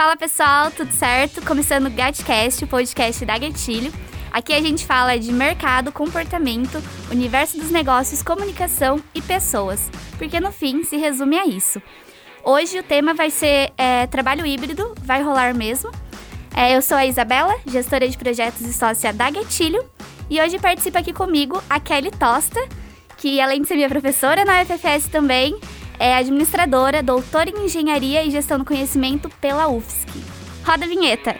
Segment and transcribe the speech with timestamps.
[0.00, 1.44] Fala pessoal, tudo certo?
[1.44, 3.92] Começando o Gatcast, o podcast da Gatilho.
[4.32, 6.82] Aqui a gente fala de mercado, comportamento,
[7.12, 11.82] universo dos negócios, comunicação e pessoas, porque no fim se resume a isso.
[12.42, 15.90] Hoje o tema vai ser é, trabalho híbrido, vai rolar mesmo.
[16.56, 19.84] É, eu sou a Isabela, gestora de projetos e sócia da Gatilho,
[20.30, 22.66] e hoje participa aqui comigo a Kelly Tosta,
[23.18, 25.60] que além de ser minha professora na UFFS também,
[26.00, 30.08] é administradora, doutora em engenharia e gestão do conhecimento pela UFSC.
[30.64, 31.36] Roda a vinheta!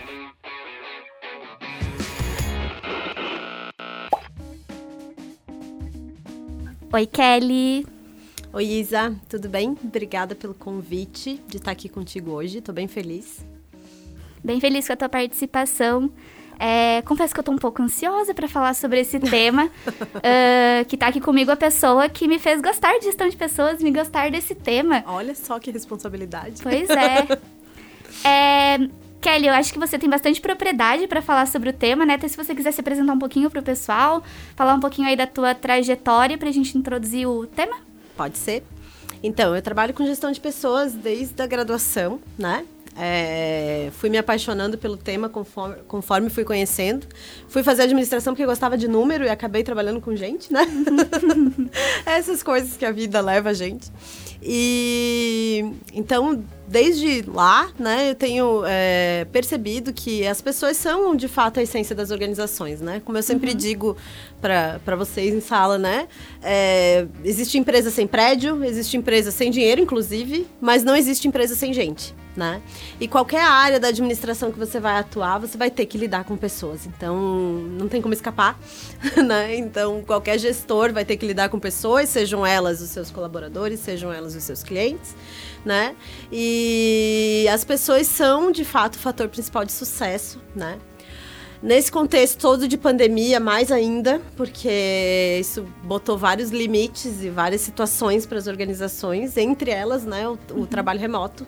[6.92, 7.86] Oi, Kelly.
[8.52, 9.78] Oi, Isa, tudo bem?
[9.82, 13.42] Obrigada pelo convite de estar aqui contigo hoje, estou bem feliz.
[14.44, 16.12] Bem feliz com a tua participação.
[16.62, 20.94] É, confesso que eu tô um pouco ansiosa para falar sobre esse tema, uh, que
[20.94, 24.30] tá aqui comigo a pessoa que me fez gostar de gestão de pessoas, me gostar
[24.30, 25.02] desse tema.
[25.06, 26.62] Olha só que responsabilidade.
[26.62, 27.26] Pois é.
[28.28, 28.90] é
[29.22, 32.14] Kelly, eu acho que você tem bastante propriedade para falar sobre o tema, né?
[32.14, 34.22] Até se você quiser se apresentar um pouquinho pro pessoal,
[34.54, 37.76] falar um pouquinho aí da tua trajetória pra gente introduzir o tema.
[38.16, 38.62] Pode ser.
[39.22, 42.64] Então, eu trabalho com gestão de pessoas desde a graduação, né?
[42.96, 47.06] É, fui me apaixonando pelo tema conforme, conforme fui conhecendo.
[47.48, 50.66] Fui fazer administração porque gostava de número e acabei trabalhando com gente, né?
[52.04, 53.90] Essas coisas que a vida leva a gente.
[54.42, 61.58] E então, desde lá, né, eu tenho é, percebido que as pessoas são de fato
[61.58, 63.02] a essência das organizações, né?
[63.04, 63.56] Como eu sempre uhum.
[63.56, 63.96] digo
[64.40, 66.06] para vocês em sala, né?
[66.40, 71.72] É, existe empresa sem prédio, existe empresa sem dinheiro, inclusive, mas não existe empresa sem
[71.72, 72.62] gente né?
[73.00, 76.36] E qualquer área da administração que você vai atuar, você vai ter que lidar com
[76.36, 76.86] pessoas.
[76.86, 78.58] Então, não tem como escapar,
[79.24, 79.56] né?
[79.56, 84.12] Então, qualquer gestor vai ter que lidar com pessoas, sejam elas os seus colaboradores, sejam
[84.12, 85.14] elas os seus clientes,
[85.64, 85.94] né?
[86.32, 90.78] E as pessoas são, de fato, o fator principal de sucesso, né?
[91.62, 98.24] Nesse contexto todo de pandemia, mais ainda, porque isso botou vários limites e várias situações
[98.24, 100.66] para as organizações, entre elas, né, o, o uhum.
[100.66, 101.46] trabalho remoto,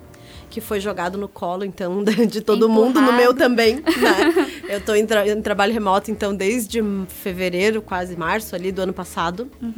[0.51, 2.85] que foi jogado no colo, então, de todo Empurrado.
[2.85, 4.51] mundo, no meu também, né?
[4.69, 8.93] Eu estou em, tra em, trabalho remoto, então, desde fevereiro, quase março ali do ano
[8.93, 9.49] passado.
[9.59, 9.73] Uhum.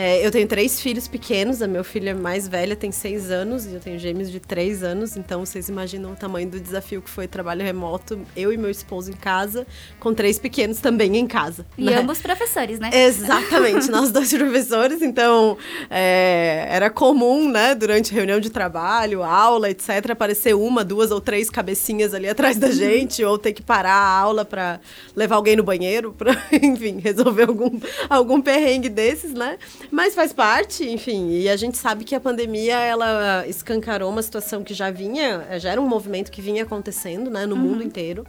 [0.00, 3.74] É, eu tenho três filhos pequenos, a minha filha mais velha tem seis anos e
[3.74, 7.26] eu tenho gêmeos de três anos, então vocês imaginam o tamanho do desafio que foi
[7.26, 9.66] trabalho remoto, eu e meu esposo em casa,
[9.98, 11.66] com três pequenos também em casa.
[11.76, 11.96] E né?
[11.96, 12.90] ambos professores, né?
[12.92, 15.58] Exatamente, nós dois professores, então
[15.90, 21.50] é, era comum, né, durante reunião de trabalho, aula, etc., aparecer uma, duas ou três
[21.50, 24.78] cabecinhas ali atrás da gente, ou ter que parar a aula para
[25.16, 29.58] levar alguém no banheiro, para, enfim, resolver algum, algum perrengue desses, né?
[29.90, 34.62] Mas faz parte, enfim, e a gente sabe que a pandemia, ela escancarou uma situação
[34.62, 37.62] que já vinha, já era um movimento que vinha acontecendo, né, no uhum.
[37.62, 38.26] mundo inteiro,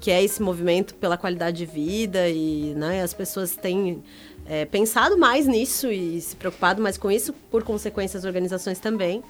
[0.00, 4.02] que é esse movimento pela qualidade de vida e, né, as pessoas têm
[4.46, 9.22] é, pensado mais nisso e se preocupado mais com isso, por consequência as organizações também.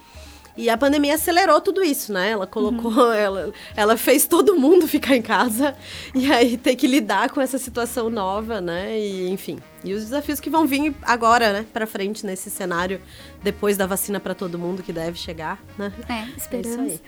[0.59, 2.31] E a pandemia acelerou tudo isso, né?
[2.31, 3.13] Ela colocou, uhum.
[3.15, 5.77] ela, ela fez todo mundo ficar em casa
[6.13, 8.99] e aí ter que lidar com essa situação nova, né?
[8.99, 13.01] E enfim, e os desafios que vão vir agora, né, para frente nesse cenário
[13.41, 15.93] depois da vacina para todo mundo que deve chegar, né?
[16.09, 17.01] É, esperamos.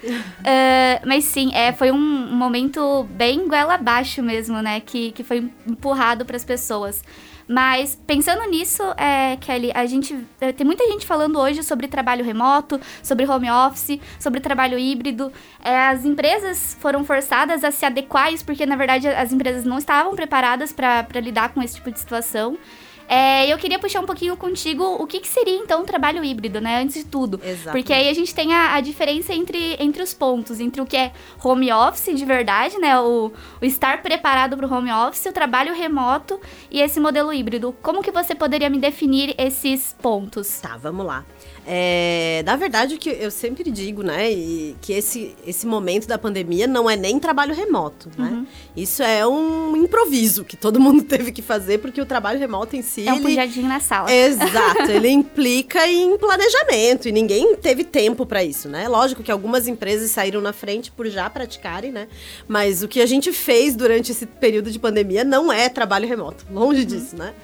[0.45, 5.25] É uh, mas sim, é, foi um momento bem goela abaixo mesmo, né, que, que
[5.25, 7.03] foi empurrado para as pessoas.
[7.51, 12.25] Mas pensando nisso, é, Kelly, a gente é, tem muita gente falando hoje sobre trabalho
[12.25, 15.33] remoto, sobre home office, sobre trabalho híbrido.
[15.61, 19.65] É, as empresas foram forçadas a se adequar a isso, porque na verdade as empresas
[19.65, 22.57] não estavam preparadas para lidar com esse tipo de situação.
[23.13, 26.61] É, eu queria puxar um pouquinho contigo o que, que, seria então o trabalho híbrido,
[26.61, 26.81] né?
[26.81, 27.41] Antes de tudo.
[27.43, 27.73] Exatamente.
[27.73, 30.97] Porque aí a gente tem a, a, diferença entre, entre os pontos, entre o que
[30.97, 31.13] é
[31.43, 33.01] home office de verdade, né?
[33.01, 36.41] O, o estar preparado para o home office, o trabalho remoto
[36.71, 37.75] e esse modelo híbrido.
[37.83, 40.61] Como que você poderia me definir esses pontos?
[40.61, 41.25] Tá, vamos lá.
[41.67, 44.29] É, na verdade, o que eu sempre digo, né,
[44.81, 48.29] que esse, esse momento da pandemia não é nem trabalho remoto, né?
[48.29, 48.47] Uhum.
[48.77, 52.83] Isso é um improviso que todo mundo teve que fazer, porque o trabalho remoto em
[52.83, 53.07] si...
[53.07, 53.25] É um ele...
[53.25, 54.11] pujadinho na sala.
[54.11, 58.89] Exato, ele implica em planejamento, e ninguém teve tempo para isso, né?
[58.89, 62.09] Lógico que algumas empresas saíram na frente por já praticarem, né?
[62.49, 66.47] Mas o que a gente fez durante esse período de pandemia não é trabalho remoto,
[66.51, 66.87] longe uhum.
[66.87, 67.35] disso, né?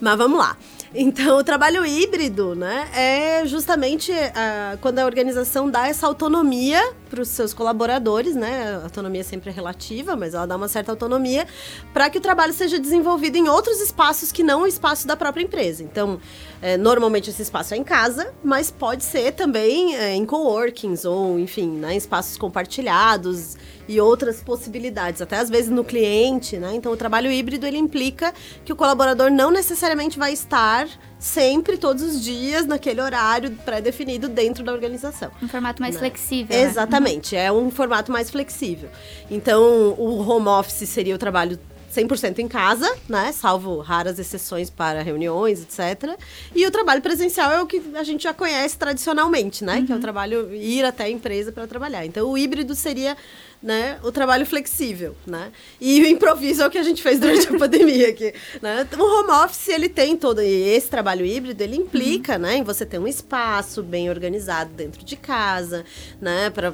[0.00, 0.56] Mas vamos lá.
[0.94, 6.80] Então, o trabalho híbrido, né, é justamente uh, quando a organização dá essa autonomia
[7.10, 8.78] para os seus colaboradores, né?
[8.80, 11.46] A autonomia sempre é relativa, mas ela dá uma certa autonomia
[11.92, 15.42] para que o trabalho seja desenvolvido em outros espaços que não o espaço da própria
[15.42, 15.82] empresa.
[15.82, 16.20] Então,
[16.60, 21.38] é, normalmente esse espaço é em casa, mas pode ser também é, em coworkings ou,
[21.38, 23.56] enfim, né, em espaços compartilhados
[23.88, 26.74] e outras possibilidades, até às vezes no cliente, né?
[26.74, 30.86] Então o trabalho híbrido ele implica que o colaborador não necessariamente vai estar
[31.18, 35.30] sempre, todos os dias, naquele horário pré-definido dentro da organização.
[35.42, 36.00] Um formato mais né?
[36.00, 36.56] flexível.
[36.56, 36.62] Né?
[36.62, 37.46] Exatamente, né?
[37.46, 38.90] é um formato mais flexível.
[39.30, 41.58] Então o home office seria o trabalho
[41.90, 43.32] 100% em casa, né?
[43.32, 46.18] Salvo raras exceções para reuniões, etc.
[46.54, 49.78] E o trabalho presencial é o que a gente já conhece tradicionalmente, né?
[49.78, 49.86] Uhum.
[49.86, 50.02] Que é o uhum.
[50.02, 52.04] trabalho ir até a empresa para trabalhar.
[52.04, 53.16] Então, o híbrido seria
[53.62, 55.50] né, o trabalho flexível, né?
[55.80, 58.32] E o improviso é o que a gente fez durante a pandemia aqui,
[58.62, 58.86] né?
[58.96, 62.40] O home office, ele tem todo esse trabalho híbrido, ele implica, uhum.
[62.40, 65.84] né, em você ter um espaço bem organizado dentro de casa,
[66.20, 66.72] né, para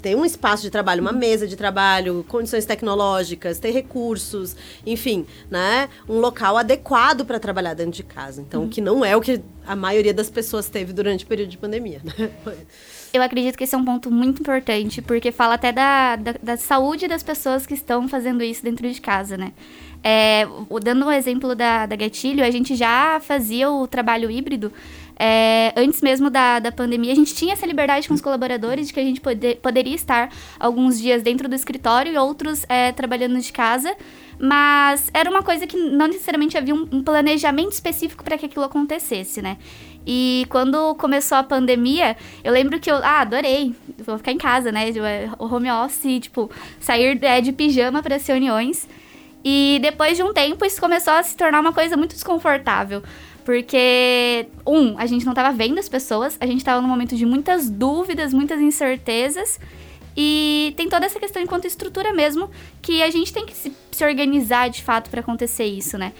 [0.00, 5.88] ter um espaço de trabalho, uma mesa de trabalho, condições tecnológicas, ter recursos, enfim, né?
[6.08, 8.40] Um local adequado para trabalhar dentro de casa.
[8.40, 8.68] Então, uhum.
[8.68, 12.00] que não é o que a maioria das pessoas teve durante o período de pandemia,
[12.02, 12.30] né?
[13.12, 16.56] Eu acredito que esse é um ponto muito importante, porque fala até da, da, da
[16.56, 19.52] saúde das pessoas que estão fazendo isso dentro de casa, né?
[20.02, 20.46] É,
[20.82, 24.72] dando um exemplo da, da Gatilho, a gente já fazia o trabalho híbrido
[25.22, 28.94] é, antes mesmo da, da pandemia, a gente tinha essa liberdade com os colaboradores de
[28.94, 33.38] que a gente poder, poderia estar alguns dias dentro do escritório e outros é, trabalhando
[33.38, 33.94] de casa.
[34.42, 38.64] Mas era uma coisa que não necessariamente havia um, um planejamento específico para que aquilo
[38.64, 39.58] acontecesse, né?
[40.06, 44.72] E quando começou a pandemia, eu lembro que eu, ah, adorei, vou ficar em casa,
[44.72, 44.86] né?
[45.38, 46.50] O home office, tipo,
[46.80, 48.88] sair é, de pijama para as reuniões.
[49.44, 53.02] E depois de um tempo, isso começou a se tornar uma coisa muito desconfortável.
[53.44, 57.26] Porque, um, a gente não estava vendo as pessoas, a gente estava num momento de
[57.26, 59.60] muitas dúvidas, muitas incertezas.
[60.22, 62.50] E tem toda essa questão enquanto estrutura mesmo,
[62.82, 66.12] que a gente tem que se, se organizar de fato para acontecer isso, né?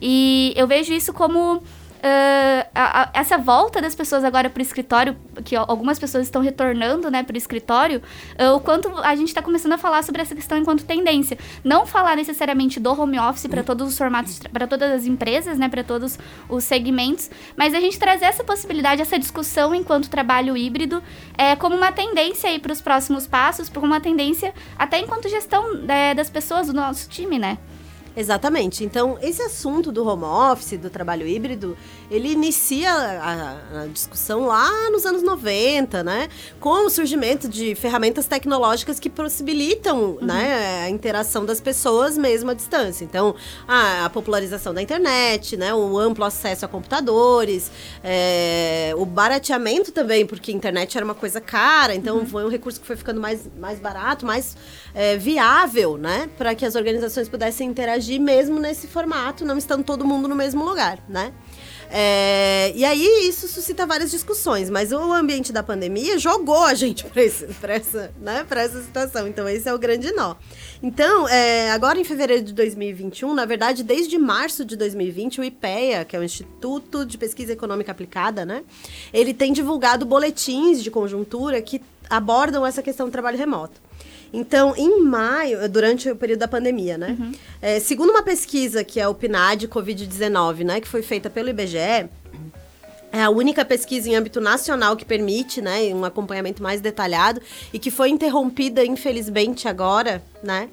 [0.00, 1.60] E eu vejo isso como
[1.98, 6.40] Uh, a, a, essa volta das pessoas agora para o escritório, que algumas pessoas estão
[6.40, 8.00] retornando né, para o escritório,
[8.38, 11.36] uh, o quanto a gente está começando a falar sobre essa questão enquanto tendência.
[11.64, 15.68] Não falar necessariamente do home office para todos os formatos, para todas as empresas, né,
[15.68, 16.18] para todos
[16.48, 21.02] os segmentos, mas a gente trazer essa possibilidade, essa discussão enquanto trabalho híbrido,
[21.36, 26.14] é, como uma tendência para os próximos passos, como uma tendência até enquanto gestão é,
[26.14, 27.58] das pessoas do nosso time, né?
[28.18, 28.84] Exatamente.
[28.84, 31.78] Então, esse assunto do home office, do trabalho híbrido,
[32.10, 36.28] ele inicia a, a, discussão lá nos anos 90, né?
[36.58, 40.18] Com o surgimento de ferramentas tecnológicas que possibilitam uhum.
[40.22, 43.04] né, a interação das pessoas mesmo à distância.
[43.04, 43.34] Então,
[43.66, 45.74] a, a popularização da internet, né?
[45.74, 47.70] O amplo acesso a computadores,
[48.02, 52.26] é, o barateamento também, porque a internet era uma coisa cara, então uhum.
[52.26, 54.56] foi um recurso que foi ficando mais, mais barato, mais
[54.94, 56.30] é, viável, né?
[56.38, 60.64] Para que as organizações pudessem interagir mesmo nesse formato, não estando todo mundo no mesmo
[60.64, 61.32] lugar, né?
[61.90, 67.04] É, e aí isso suscita várias discussões, mas o ambiente da pandemia jogou a gente
[67.60, 69.26] para essa, né, essa situação.
[69.26, 70.36] Então, esse é o grande nó.
[70.82, 76.04] Então, é, agora em fevereiro de 2021, na verdade, desde março de 2020, o IPEA,
[76.04, 78.62] que é o Instituto de Pesquisa Econômica Aplicada, né,
[79.12, 81.80] ele tem divulgado boletins de conjuntura que
[82.10, 83.87] abordam essa questão do trabalho remoto.
[84.32, 87.16] Então, em maio, durante o período da pandemia, né?
[87.18, 87.32] Uhum.
[87.60, 90.80] É, segundo uma pesquisa que é o PNAD Covid-19, né?
[90.80, 92.08] Que foi feita pelo IBGE,
[93.12, 97.40] é a única pesquisa em âmbito nacional que permite, né, um acompanhamento mais detalhado
[97.72, 100.68] e que foi interrompida, infelizmente, agora, né?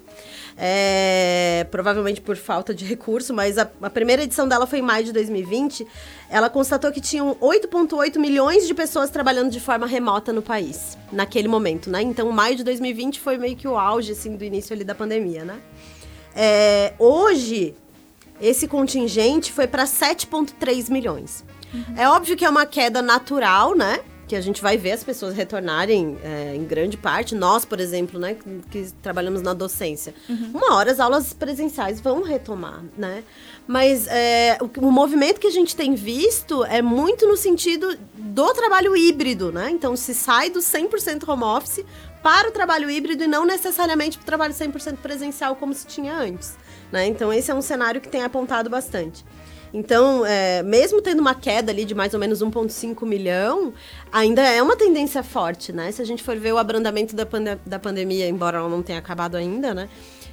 [0.56, 5.04] é, provavelmente por falta de recurso, mas a, a, primeira edição dela foi em maio
[5.04, 5.86] de 2020.
[6.30, 11.46] Ela constatou que tinham 8,8 milhões de pessoas trabalhando de forma remota no país, naquele
[11.46, 12.00] momento, né?
[12.02, 15.44] Então, maio de 2020 foi meio que o auge, assim, do início ali da pandemia,
[15.44, 15.60] né?
[16.34, 17.74] É, hoje,
[18.40, 21.44] esse contingente foi para 7,3 milhões.
[21.72, 21.94] Uhum.
[21.96, 24.00] É óbvio que é uma queda natural, né?
[24.26, 27.34] que a gente vai ver as pessoas retornarem é, em grande parte.
[27.34, 28.36] Nós, por exemplo, né,
[28.70, 30.14] que, trabalhamos na docência.
[30.28, 30.50] Uhum.
[30.54, 33.22] Uma hora as aulas presenciais vão retomar, né?
[33.66, 38.52] Mas é, o, o, movimento que a gente tem visto é muito no sentido do
[38.52, 39.70] trabalho híbrido, né?
[39.70, 41.84] Então, se sai do 100% home office
[42.22, 46.14] para o trabalho híbrido e não necessariamente para o trabalho 100% presencial como se tinha
[46.16, 46.56] antes,
[46.90, 47.06] né?
[47.06, 49.24] Então, esse é um cenário que tem apontado bastante.
[49.72, 53.72] Então, é, mesmo tendo uma queda ali de mais ou menos 1,5 milhão,
[54.10, 55.90] ainda é uma tendência forte, né?
[55.92, 58.98] Se a gente for ver o abrandamento da, pande da pandemia, embora ela não tenha
[58.98, 59.88] acabado ainda, né?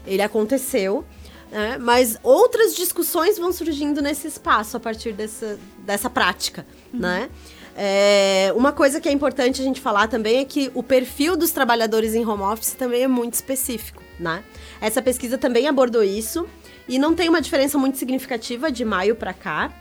[0.05, 1.03] Ele aconteceu.
[1.51, 1.77] né?
[1.79, 6.99] mas outras discussões vão surgindo nesse espaço a partir dessa, dessa prática, uhum.
[6.99, 7.29] né?
[7.75, 11.51] É, uma coisa que é importante a gente falar também é que o perfil dos
[11.51, 14.43] trabalhadores em home office também é muito específico, né?
[14.79, 16.47] Essa pesquisa também abordou isso
[16.87, 19.71] e não tem uma diferença muito significativa de maio para cá.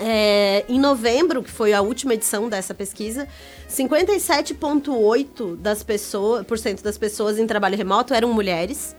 [0.00, 3.26] É, em novembro, que foi a última edição dessa pesquisa,
[3.68, 6.46] 57,8% das pessoas,
[6.82, 8.94] das pessoas em trabalho remoto eram mulheres.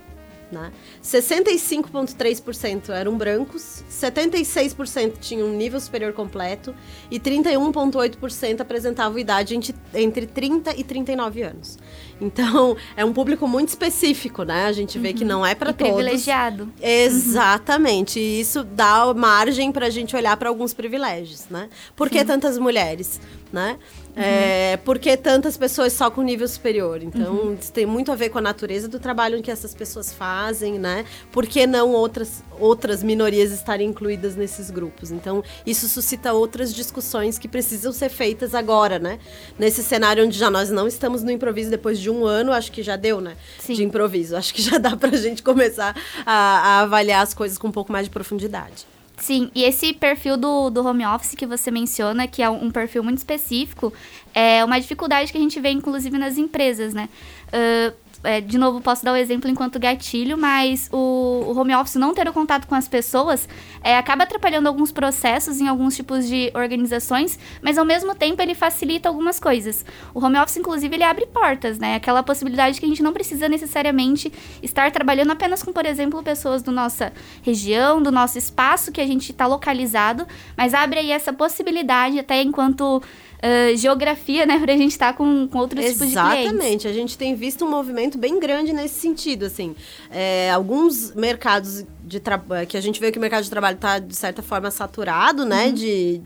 [0.51, 0.71] Né?
[1.03, 6.73] 65,3% eram brancos, 76% tinham um nível superior completo
[7.11, 9.53] e 31,8% apresentavam idade
[9.93, 11.77] entre 30 e 39 anos.
[12.19, 14.65] Então, é um público muito específico, né?
[14.65, 15.15] A gente vê uhum.
[15.15, 15.93] que não é para todos.
[15.93, 16.71] privilegiado.
[16.81, 18.19] Exatamente.
[18.19, 18.25] Uhum.
[18.25, 21.69] E isso dá margem para a gente olhar para alguns privilégios, né?
[21.95, 23.21] Por que tantas mulheres,
[23.53, 23.77] né?
[24.19, 24.25] Uhum.
[24.25, 27.01] É, por que tantas pessoas só com nível superior?
[27.01, 27.57] Então, uhum.
[27.59, 31.05] isso tem muito a ver com a natureza do trabalho que essas pessoas fazem, né?
[31.31, 35.09] Por que não outras, outras minorias estarem incluídas nesses grupos?
[35.09, 39.19] Então, isso suscita outras discussões que precisam ser feitas agora, né?
[39.57, 42.83] Nesse cenário onde já nós não estamos no improviso depois de um ano, acho que
[42.83, 43.37] já deu, né?
[43.57, 43.73] Sim.
[43.73, 44.35] De improviso.
[44.35, 45.95] Acho que já dá pra gente começar
[46.25, 48.85] a, a avaliar as coisas com um pouco mais de profundidade.
[49.19, 53.03] Sim, e esse perfil do, do home office que você menciona, que é um perfil
[53.03, 53.93] muito específico,
[54.33, 57.09] é uma dificuldade que a gente vê, inclusive, nas empresas, né?
[57.47, 61.95] Uh, é, de novo, posso dar o exemplo enquanto gatilho, mas o, o home office
[61.95, 63.47] não ter o contato com as pessoas
[63.81, 68.53] é, acaba atrapalhando alguns processos em alguns tipos de organizações, mas ao mesmo tempo ele
[68.53, 69.85] facilita algumas coisas.
[70.13, 71.95] O home office, inclusive, ele abre portas, né?
[71.95, 76.61] Aquela possibilidade que a gente não precisa necessariamente estar trabalhando apenas com, por exemplo, pessoas
[76.61, 81.31] da nossa região, do nosso espaço que a gente está localizado, mas abre aí essa
[81.31, 83.01] possibilidade até enquanto
[83.39, 86.11] uh, geografia, né, pra gente estar tá com, com outros Exatamente.
[86.11, 86.53] tipos de clientes.
[86.53, 89.75] Exatamente, a gente tem visto um movimento bem grande nesse sentido, assim.
[90.11, 92.21] É, alguns mercados de
[92.67, 95.67] que a gente vê que o mercado de trabalho está, de certa forma, saturado, né,
[95.67, 95.73] uhum.
[95.73, 96.21] de...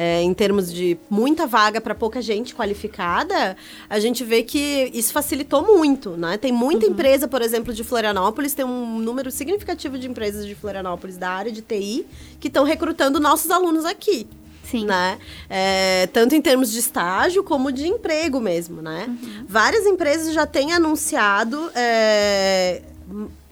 [0.00, 3.56] É, em termos de muita vaga para pouca gente qualificada,
[3.90, 6.36] a gente vê que isso facilitou muito, né?
[6.36, 6.92] Tem muita uhum.
[6.92, 11.50] empresa, por exemplo, de Florianópolis, tem um número significativo de empresas de Florianópolis da área
[11.50, 12.06] de TI
[12.38, 14.28] que estão recrutando nossos alunos aqui.
[14.70, 14.86] Sim.
[14.86, 15.18] Né?
[15.48, 19.06] É, tanto em termos de estágio como de emprego mesmo, né?
[19.08, 19.44] Uhum.
[19.48, 22.82] Várias empresas já têm anunciado é,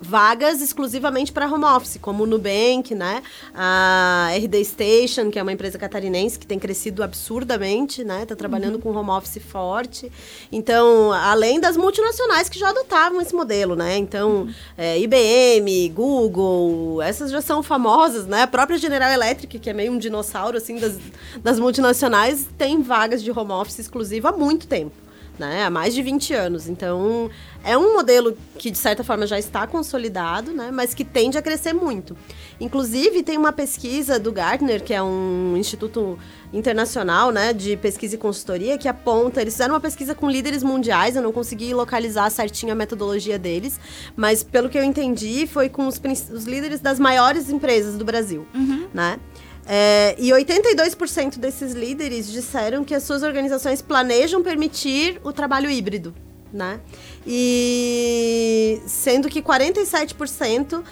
[0.06, 3.22] vagas exclusivamente para home office, como o Nubank, né?
[3.54, 8.22] A RD Station, que é uma empresa catarinense que tem crescido absurdamente, né?
[8.22, 8.80] Está trabalhando uhum.
[8.80, 10.10] com home office forte.
[10.50, 13.96] Então, além das multinacionais que já adotavam esse modelo, né?
[13.96, 14.54] Então, uhum.
[14.78, 18.42] é, IBM, Google, essas já são famosas, né?
[18.42, 20.96] A própria General Electric, que é meio um dinossauro, assim, das,
[21.42, 25.05] das multinacionais, tem vagas de home office exclusiva há muito tempo
[25.38, 25.64] né?
[25.64, 26.68] Há mais de 20 anos.
[26.68, 27.30] Então,
[27.64, 30.70] é um modelo que, de certa forma, já está consolidado, né?
[30.72, 32.16] Mas que tende a crescer muito.
[32.60, 36.18] Inclusive, tem uma pesquisa do Gartner, que é um instituto
[36.52, 39.40] internacional, né, de pesquisa e consultoria, que aponta...
[39.40, 43.78] Eles fizeram uma pesquisa com líderes mundiais, eu não consegui localizar certinho a metodologia deles,
[44.14, 46.00] mas, pelo que eu entendi, foi com os,
[46.32, 48.86] os líderes das maiores empresas do Brasil, uhum.
[48.94, 49.18] né?
[49.68, 56.14] É, e 82% desses líderes disseram que as suas organizações planejam permitir o trabalho híbrido,
[56.52, 56.80] né?
[57.26, 60.84] E sendo que 47%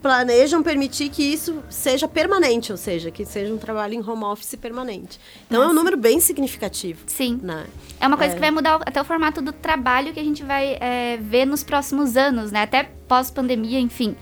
[0.00, 4.54] planejam permitir que isso seja permanente, ou seja, que seja um trabalho em home office
[4.54, 5.18] permanente.
[5.46, 5.70] Então Nossa.
[5.70, 7.00] é um número bem significativo.
[7.06, 7.40] Sim.
[7.42, 7.66] Né?
[8.00, 8.34] É uma coisa é.
[8.34, 11.64] que vai mudar até o formato do trabalho que a gente vai é, ver nos
[11.64, 12.62] próximos anos, né?
[12.62, 14.14] Até pós-pandemia, enfim.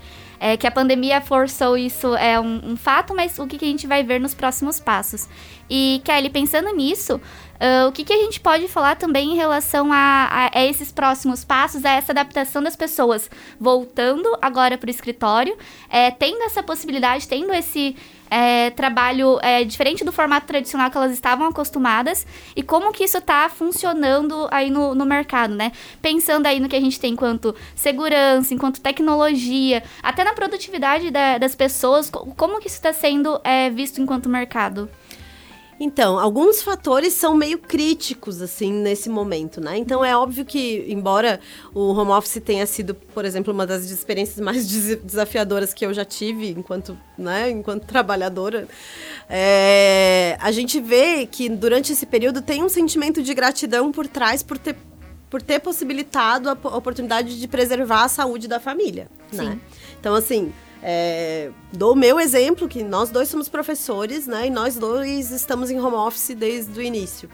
[0.45, 3.67] É, que a pandemia forçou isso é um, um fato, mas o que, que, a
[3.67, 5.27] gente vai ver nos próximos passos.
[5.67, 9.91] E, Kelly, pensando nisso, uh, o que, que, a gente pode falar também em relação
[9.91, 9.95] a,
[10.29, 13.27] a, a, esses próximos passos, a essa adaptação das pessoas
[13.59, 15.57] voltando agora para o escritório,
[15.89, 17.95] é, tendo essa possibilidade, tendo esse,
[18.29, 23.17] é, trabalho é, diferente do formato tradicional que elas estavam acostumadas e como que isso
[23.17, 25.71] está funcionando aí no, no mercado, né?
[26.01, 31.37] Pensando aí no que a gente tem enquanto segurança, enquanto tecnologia, até na produtividade da,
[31.37, 34.89] das pessoas, como que isso está sendo é, visto enquanto mercado?
[35.79, 39.77] Então, alguns fatores são meio críticos, assim, nesse momento, né?
[39.77, 41.39] Então, é óbvio que, embora
[41.73, 44.65] o home office tenha sido, por exemplo, uma das experiências mais
[45.03, 48.67] desafiadoras que eu já tive enquanto, né, enquanto trabalhadora,
[49.29, 54.41] é, a gente vê que durante esse período tem um sentimento de gratidão por trás
[54.41, 54.77] por ter,
[55.29, 59.43] por ter possibilitado a oportunidade de preservar a saúde da família, né?
[59.43, 59.49] Sim.
[59.49, 59.59] né?
[59.99, 60.53] Então, assim,
[60.87, 64.45] é, dou o meu exemplo, que nós dois somos professores, né?
[64.45, 67.27] E nós dois estamos em home office desde o início.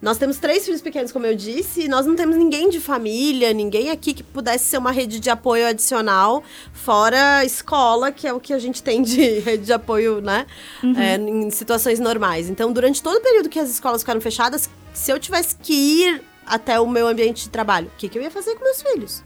[0.00, 3.52] Nós temos três filhos pequenos, como eu disse, e nós não temos ninguém de família,
[3.52, 8.38] ninguém aqui que pudesse ser uma rede de apoio adicional, fora escola, que é o
[8.38, 10.46] que a gente tem de rede de apoio, né?
[10.80, 10.96] Uhum.
[10.96, 12.48] É, em situações normais.
[12.48, 16.22] Então, durante todo o período que as escolas ficaram fechadas, se eu tivesse que ir
[16.46, 19.24] até o meu ambiente de trabalho, o que, que eu ia fazer com meus filhos?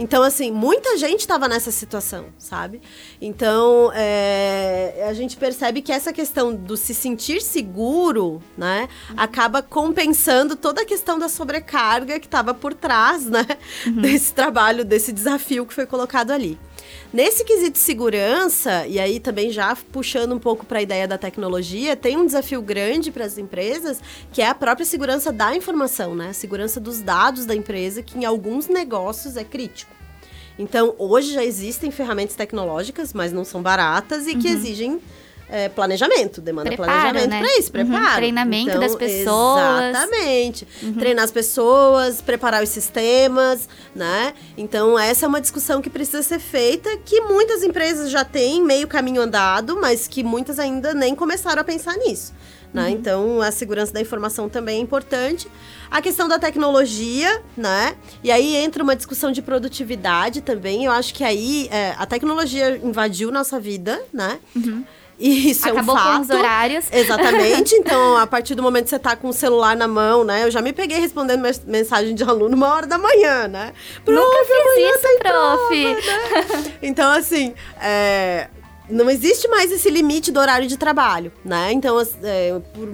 [0.00, 2.80] Então, assim, muita gente estava nessa situação, sabe?
[3.20, 9.16] Então, é, a gente percebe que essa questão do se sentir seguro, né, uhum.
[9.18, 13.46] acaba compensando toda a questão da sobrecarga que estava por trás, né,
[13.86, 14.00] uhum.
[14.00, 16.58] desse trabalho, desse desafio que foi colocado ali.
[17.12, 21.18] Nesse quesito de segurança, e aí também já puxando um pouco para a ideia da
[21.18, 24.00] tecnologia, tem um desafio grande para as empresas,
[24.32, 26.30] que é a própria segurança da informação, né?
[26.30, 29.89] A segurança dos dados da empresa, que em alguns negócios é crítico.
[30.60, 34.40] Então, hoje já existem ferramentas tecnológicas, mas não são baratas e uhum.
[34.40, 35.00] que exigem
[35.48, 37.38] é, planejamento, demanda preparo, planejamento né?
[37.38, 37.72] para isso, uhum.
[37.72, 38.04] preparo.
[38.04, 38.16] Uhum.
[38.16, 39.88] Treinamento então, das pessoas.
[39.88, 40.68] Exatamente.
[40.82, 40.92] Uhum.
[40.92, 44.34] Treinar as pessoas, preparar os sistemas, né?
[44.54, 48.86] Então, essa é uma discussão que precisa ser feita, que muitas empresas já têm meio
[48.86, 52.34] caminho andado, mas que muitas ainda nem começaram a pensar nisso.
[52.72, 52.84] Né?
[52.84, 52.88] Uhum.
[52.90, 55.48] Então, a segurança da informação também é importante.
[55.90, 57.96] A questão da tecnologia, né?
[58.22, 60.84] E aí entra uma discussão de produtividade também.
[60.84, 64.38] Eu acho que aí é, a tecnologia invadiu nossa vida, né?
[64.54, 64.84] Uhum.
[65.20, 66.16] E isso Acabou é um fato.
[66.16, 66.86] com os horários.
[66.90, 67.74] Exatamente.
[67.80, 70.44] Então, a partir do momento que você tá com o celular na mão, né?
[70.44, 73.72] Eu já me peguei respondendo mensagem de aluno uma hora da manhã, né?
[74.04, 76.04] Prof, Nunca fiz isso, prof.
[76.38, 76.72] Prova, né?
[76.82, 78.48] Então, assim, é,
[78.90, 81.72] não existe mais esse limite do horário de trabalho, né?
[81.72, 82.88] Então, é, por,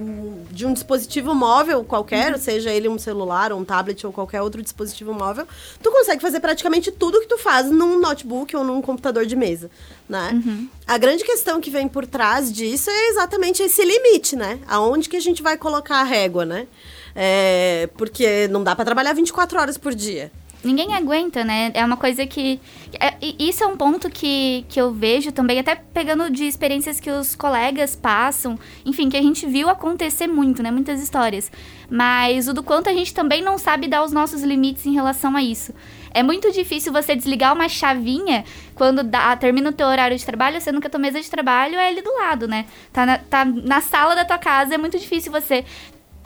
[0.51, 2.39] de um dispositivo móvel qualquer, uhum.
[2.39, 5.47] seja ele um celular, um tablet ou qualquer outro dispositivo móvel,
[5.81, 9.69] tu consegue fazer praticamente tudo que tu faz num notebook ou num computador de mesa,
[10.07, 10.31] né?
[10.33, 10.69] Uhum.
[10.85, 14.59] A grande questão que vem por trás disso é exatamente esse limite, né?
[14.67, 16.67] Aonde que a gente vai colocar a régua, né?
[17.15, 20.31] É, porque não dá para trabalhar 24 horas por dia.
[20.63, 21.71] Ninguém aguenta, né?
[21.73, 22.59] É uma coisa que.
[22.99, 27.09] É, isso é um ponto que, que eu vejo também, até pegando de experiências que
[27.11, 30.71] os colegas passam, enfim, que a gente viu acontecer muito, né?
[30.71, 31.51] Muitas histórias.
[31.89, 35.35] Mas o do quanto a gente também não sabe dar os nossos limites em relação
[35.35, 35.73] a isso.
[36.11, 40.59] É muito difícil você desligar uma chavinha quando dá, termina o teu horário de trabalho,
[40.59, 42.65] sendo que a tua mesa de trabalho é ali do lado, né?
[42.91, 45.63] Tá na, tá na sala da tua casa, é muito difícil você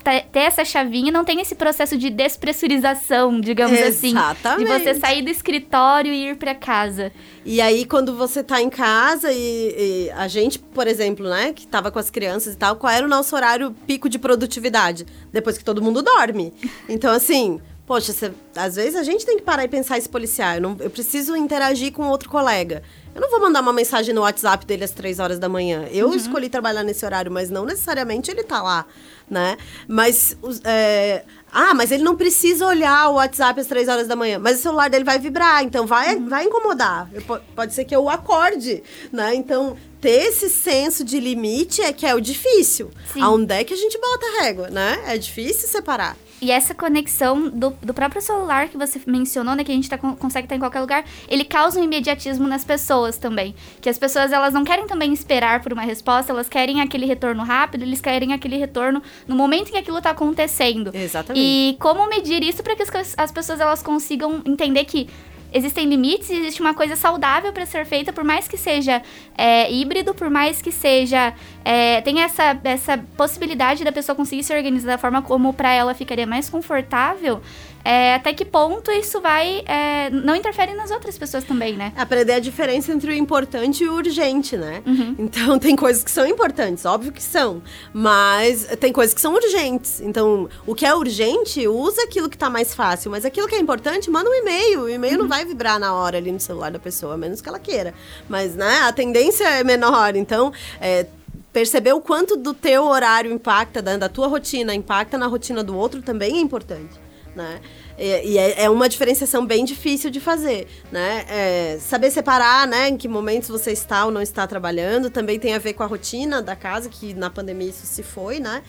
[0.04, 4.72] ter essa chavinha, não tem esse processo de despressurização, digamos Exatamente.
[4.72, 4.80] assim.
[4.80, 7.12] De você sair do escritório e ir para casa.
[7.46, 11.66] E aí, quando você tá em casa e, e, a gente, por exemplo, né, que
[11.66, 15.06] tava com as crianças e tal, qual era o nosso horário pico de produtividade?
[15.32, 16.54] Depois que todo mundo dorme.
[16.88, 17.60] Então, assim,
[17.92, 20.56] poxa, cê, às vezes a gente tem que parar e pensar esse policial.
[20.56, 22.82] Eu, não, eu preciso interagir com outro colega.
[23.14, 25.90] Eu não vou mandar uma mensagem no WhatsApp dele às três horas da manhã.
[25.92, 26.16] Eu uhum.
[26.16, 28.86] escolhi trabalhar nesse horário, mas não necessariamente ele tá lá,
[29.30, 29.58] né?
[29.90, 30.38] Mas.
[30.64, 31.26] É...
[31.52, 34.40] Ah, mas ele não precisa olhar o WhatsApp às três horas da manhã.
[34.40, 36.30] Mas o celular dele vai vibrar, então vai, uhum.
[36.30, 37.10] vai incomodar.
[37.12, 37.22] Eu,
[37.54, 39.36] pode ser que eu acorde, né?
[39.36, 42.90] Então, ter esse senso de limite é que é o difícil.
[43.12, 43.22] Sim.
[43.22, 45.04] Aonde é que a gente bota a régua, né?
[45.08, 46.16] É difícil separar.
[46.42, 49.64] E essa conexão do, do próprio celular que você mencionou, né?
[49.64, 53.18] Que a gente tá, consegue estar em qualquer lugar, ele causa um imediatismo nas pessoas
[53.18, 53.54] também.
[53.80, 57.44] Que as pessoas, elas não querem também esperar por uma resposta, elas querem aquele retorno
[57.44, 60.92] rápido, eles querem aquele retorno no momento em que aquilo tá acontecendo.
[60.94, 61.46] Exatamente.
[61.46, 65.08] E como medir isso para que as, as pessoas elas consigam entender que
[65.52, 69.02] existem limites e existe uma coisa saudável para ser feita, por mais que seja
[69.38, 71.34] é, híbrido, por mais que seja.
[71.64, 75.94] É, tem essa, essa possibilidade da pessoa conseguir se organizar da forma como para ela
[75.94, 77.42] ficaria mais confortável
[77.84, 79.64] é, até que ponto isso vai.
[79.66, 81.94] É, não interfere nas outras pessoas também, né?
[81.96, 84.82] Aprender a diferença entre o importante e o urgente, né?
[84.86, 85.16] Uhum.
[85.18, 87.62] Então, tem coisas que são importantes, óbvio que são.
[87.94, 90.02] Mas tem coisas que são urgentes.
[90.02, 93.12] Então, o que é urgente, usa aquilo que tá mais fácil.
[93.12, 94.82] Mas aquilo que é importante, manda um e-mail.
[94.82, 95.22] O e-mail uhum.
[95.22, 97.94] não vai vibrar na hora ali no celular da pessoa, a menos que ela queira.
[98.30, 100.16] Mas, né, a tendência é menor.
[100.16, 101.06] Então, é,
[101.52, 105.76] perceber o quanto do teu horário impacta, da, da tua rotina, impacta na rotina do
[105.76, 107.62] outro também é importante né?
[107.98, 111.26] E, e é, é, uma diferenciação bem difícil de fazer, né?
[111.30, 112.90] É, saber separar, né?
[112.90, 115.86] Em que momentos você está ou não está trabalhando, também tem a ver com a
[115.86, 118.64] rotina da casa, que na pandemia isso se foi, né?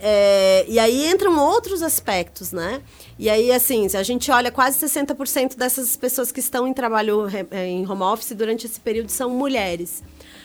[0.00, 2.82] É, e aí entram outros aspectos, né?
[3.18, 7.88] E aí, assim, a gente olha, quase 60% dessas pessoas que estão em trabalho em
[7.88, 10.02] home office durante esse período são mulheres.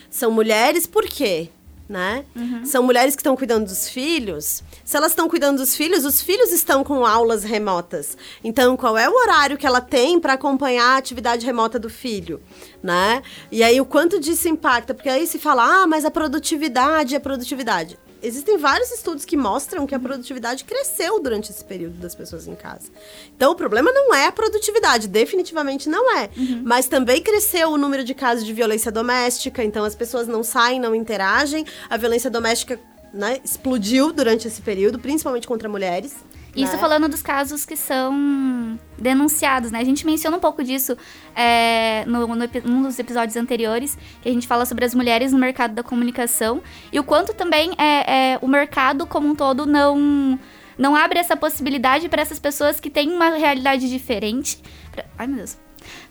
[0.10, 1.49] São mulheres por quê?
[1.91, 2.25] Né?
[2.36, 2.65] Uhum.
[2.65, 4.63] São mulheres que estão cuidando dos filhos.
[4.84, 8.17] Se elas estão cuidando dos filhos, os filhos estão com aulas remotas.
[8.43, 12.41] Então, qual é o horário que ela tem para acompanhar a atividade remota do filho,
[12.82, 13.21] né?
[13.51, 14.93] E aí o quanto disso impacta?
[14.93, 17.99] Porque aí se fala: "Ah, mas a produtividade, a produtividade".
[18.21, 22.55] Existem vários estudos que mostram que a produtividade cresceu durante esse período das pessoas em
[22.55, 22.89] casa.
[23.36, 26.29] Então, o problema não é a produtividade, definitivamente não é.
[26.38, 26.62] Uhum.
[26.63, 30.79] Mas também cresceu o número de casos de violência doméstica, então as pessoas não saem,
[30.79, 31.65] não interagem.
[31.89, 32.79] A violência doméstica
[33.13, 36.15] né, explodiu durante esse período, principalmente contra mulheres.
[36.55, 36.79] Isso né?
[36.79, 39.79] falando dos casos que são denunciados, né?
[39.79, 40.97] A gente menciona um pouco disso
[41.35, 45.39] é, no, no, num dos episódios anteriores, que a gente fala sobre as mulheres no
[45.39, 46.61] mercado da comunicação
[46.91, 50.37] e o quanto também é, é o mercado como um todo não
[50.77, 54.57] não abre essa possibilidade para essas pessoas que têm uma realidade diferente.
[54.91, 55.57] Pra, ai, meu Deus.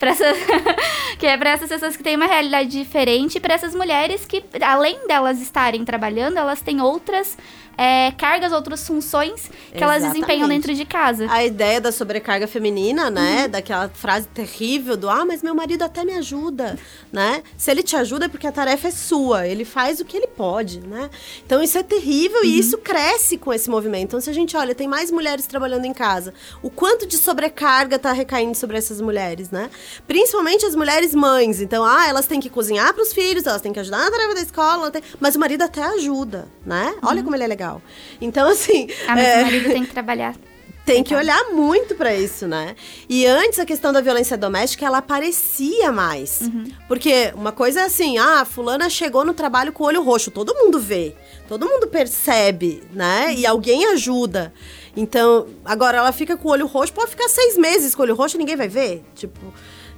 [0.01, 0.37] Pra essas,
[1.21, 4.43] que é para essas pessoas que têm uma realidade diferente e para essas mulheres que,
[4.63, 7.37] além delas estarem trabalhando, elas têm outras
[7.81, 9.83] é, cargas, outras funções que Exatamente.
[9.83, 11.27] elas desempenham dentro de casa.
[11.31, 13.45] A ideia da sobrecarga feminina, né?
[13.45, 13.51] Uhum.
[13.51, 16.79] Daquela frase terrível do ah, mas meu marido até me ajuda,
[17.11, 17.43] né?
[17.57, 20.27] Se ele te ajuda é porque a tarefa é sua, ele faz o que ele
[20.27, 21.09] pode, né?
[21.47, 22.47] Então isso é terrível uhum.
[22.47, 24.09] e isso cresce com esse movimento.
[24.09, 27.99] Então se a gente olha, tem mais mulheres trabalhando em casa, o quanto de sobrecarga
[27.99, 29.71] tá recaindo sobre essas mulheres, né?
[30.07, 31.61] Principalmente as mulheres mães.
[31.61, 34.35] Então, ah, elas têm que cozinhar para os filhos, elas têm que ajudar na tarefa
[34.35, 35.03] da escola, tem...
[35.19, 36.95] mas o marido até ajuda, né?
[37.03, 37.25] Olha uhum.
[37.25, 37.83] como ele é legal.
[38.21, 38.89] Então, assim.
[39.07, 39.39] Ah, mas é...
[39.41, 40.35] o marido tem que trabalhar.
[40.85, 42.75] Tem que olhar muito para isso, né?
[43.09, 46.41] E antes a questão da violência doméstica, ela aparecia mais.
[46.41, 46.65] Uhum.
[46.89, 50.55] Porque uma coisa é assim, ah, fulana chegou no trabalho com o olho roxo, todo
[50.55, 51.15] mundo vê,
[51.47, 53.27] todo mundo percebe, né?
[53.27, 53.33] Uhum.
[53.35, 54.53] E alguém ajuda.
[54.97, 58.15] Então, agora ela fica com o olho roxo, pode ficar seis meses com o olho
[58.15, 59.05] roxo e ninguém vai ver.
[59.15, 59.41] Tipo,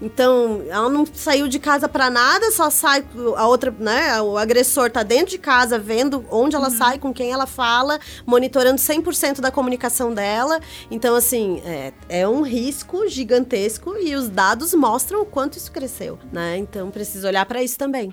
[0.02, 3.04] então, ela não saiu de casa para nada, só sai
[3.36, 4.20] a outra, né?
[4.20, 6.76] O agressor tá dentro de casa vendo onde ela uhum.
[6.76, 10.60] sai, com quem ela fala, monitorando 100% da comunicação dela.
[10.90, 16.18] Então, assim, é, é um risco gigantesco e os dados mostram o quanto isso cresceu,
[16.32, 16.56] né?
[16.58, 18.12] Então, precisa olhar para isso também.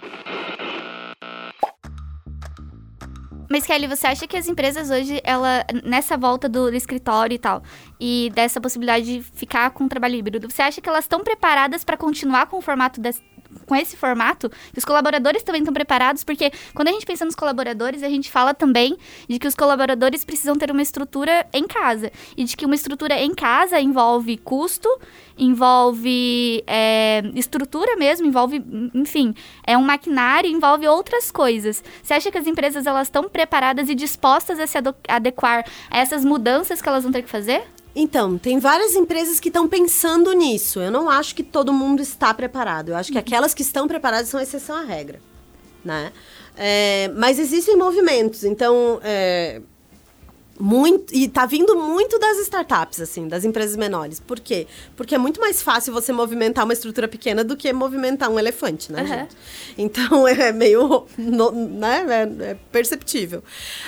[3.50, 7.40] Mas, Kelly, você acha que as empresas hoje, ela, nessa volta do, do escritório e
[7.40, 7.64] tal,
[8.00, 11.84] e dessa possibilidade de ficar com o trabalho híbrido, você acha que elas estão preparadas
[11.84, 13.24] para continuar com o formato desse,
[13.70, 18.02] com esse formato, os colaboradores também estão preparados, porque quando a gente pensa nos colaboradores,
[18.02, 22.12] a gente fala também de que os colaboradores precisam ter uma estrutura em casa.
[22.36, 24.90] E de que uma estrutura em casa envolve custo,
[25.38, 28.60] envolve é, estrutura mesmo, envolve,
[28.92, 29.36] enfim,
[29.68, 31.84] é um maquinário, envolve outras coisas.
[32.02, 36.26] Você acha que as empresas elas estão preparadas e dispostas a se adequar a essas
[36.26, 37.62] mudanças que elas vão ter que fazer?
[37.96, 40.80] Então, tem várias empresas que estão pensando nisso.
[40.80, 42.90] Eu não acho que todo mundo está preparado.
[42.90, 43.22] Eu acho que uhum.
[43.22, 45.20] aquelas que estão preparadas são exceção à regra,
[45.84, 46.12] né?
[46.56, 48.44] É, mas existem movimentos.
[48.44, 49.62] Então, é,
[50.60, 54.20] muito, e tá vindo muito das startups, assim, das empresas menores.
[54.20, 54.68] Por quê?
[54.96, 58.92] Porque é muito mais fácil você movimentar uma estrutura pequena do que movimentar um elefante,
[58.92, 59.08] né, uhum.
[59.08, 59.38] gente?
[59.78, 61.06] Então é meio.
[61.18, 62.06] No, né?
[62.10, 63.42] É, é, perceptível.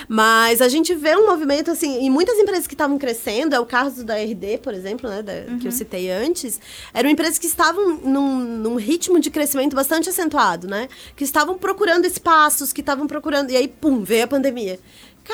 [0.08, 3.66] Mas a gente vê um movimento, assim, em muitas empresas que estavam crescendo, é o
[3.66, 5.22] caso da RD, por exemplo, né?
[5.22, 5.58] Da, uhum.
[5.58, 5.76] Que eu uhum.
[5.76, 6.58] citei antes,
[6.94, 10.88] eram empresas que estavam num, num ritmo de crescimento bastante acentuado, né?
[11.14, 13.50] Que estavam procurando espaços, que estavam procurando.
[13.50, 14.78] E aí, pum, veio a pandemia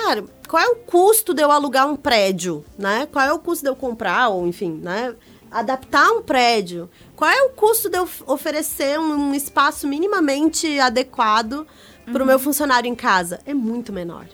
[0.03, 3.07] cara, qual é o custo de eu alugar um prédio, né?
[3.13, 5.15] Qual é o custo de eu comprar, ou enfim, né?
[5.51, 6.89] Adaptar um prédio.
[7.17, 11.67] Qual é o custo de eu oferecer um, um espaço minimamente adequado
[12.05, 12.27] para o uhum.
[12.27, 13.41] meu funcionário em casa?
[13.45, 14.27] É muito menor.